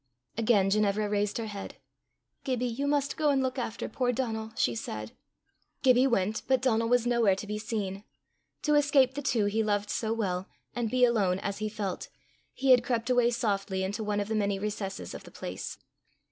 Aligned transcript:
Again 0.35 0.71
Ginevra 0.71 1.07
raised 1.07 1.37
her 1.37 1.45
head. 1.45 1.75
"Gibbie, 2.43 2.65
you 2.65 2.87
must 2.87 3.17
go 3.17 3.29
and 3.29 3.43
look 3.43 3.59
after 3.59 3.87
poor 3.87 4.11
Donal," 4.11 4.51
she 4.55 4.73
said. 4.73 5.11
Gibbie 5.83 6.07
went, 6.07 6.41
but 6.47 6.59
Donal 6.59 6.89
was 6.89 7.05
nowhere 7.05 7.35
to 7.35 7.45
be 7.45 7.59
seen. 7.59 8.03
To 8.63 8.73
escape 8.73 9.13
the 9.13 9.21
two 9.21 9.45
he 9.45 9.61
loved 9.61 9.91
so 9.91 10.11
well, 10.11 10.47
and 10.75 10.89
be 10.89 11.05
alone 11.05 11.37
as 11.37 11.59
he 11.59 11.69
felt, 11.69 12.09
he 12.55 12.71
had 12.71 12.83
crept 12.83 13.11
away 13.11 13.29
softly 13.29 13.83
into 13.83 14.03
one 14.03 14.19
of 14.19 14.27
the 14.27 14.33
many 14.33 14.57
recesses 14.57 15.13
of 15.13 15.23
the 15.23 15.29
place. 15.29 15.77